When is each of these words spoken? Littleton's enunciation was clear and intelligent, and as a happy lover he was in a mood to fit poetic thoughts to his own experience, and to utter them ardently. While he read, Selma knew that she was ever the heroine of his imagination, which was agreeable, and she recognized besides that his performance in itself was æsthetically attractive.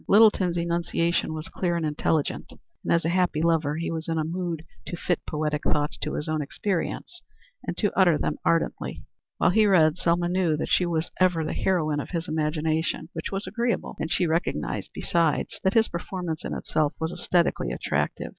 Littleton's 0.07 0.57
enunciation 0.57 1.31
was 1.31 1.47
clear 1.47 1.75
and 1.77 1.85
intelligent, 1.85 2.51
and 2.83 2.91
as 2.91 3.05
a 3.05 3.09
happy 3.09 3.39
lover 3.43 3.75
he 3.75 3.91
was 3.91 4.07
in 4.07 4.17
a 4.17 4.23
mood 4.23 4.65
to 4.87 4.97
fit 4.97 5.19
poetic 5.29 5.61
thoughts 5.63 5.95
to 5.99 6.15
his 6.15 6.27
own 6.27 6.41
experience, 6.41 7.21
and 7.67 7.77
to 7.77 7.91
utter 7.95 8.17
them 8.17 8.37
ardently. 8.43 9.03
While 9.37 9.51
he 9.51 9.67
read, 9.67 9.99
Selma 9.99 10.27
knew 10.27 10.57
that 10.57 10.69
she 10.71 10.87
was 10.87 11.11
ever 11.19 11.45
the 11.45 11.53
heroine 11.53 11.99
of 11.99 12.09
his 12.09 12.27
imagination, 12.27 13.09
which 13.13 13.31
was 13.31 13.45
agreeable, 13.45 13.95
and 13.99 14.11
she 14.11 14.25
recognized 14.25 14.89
besides 14.91 15.59
that 15.63 15.75
his 15.75 15.87
performance 15.87 16.43
in 16.43 16.55
itself 16.55 16.93
was 16.99 17.13
æsthetically 17.13 17.71
attractive. 17.71 18.29